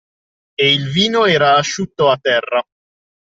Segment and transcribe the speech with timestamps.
[0.55, 2.65] E il vino era asciutto a terra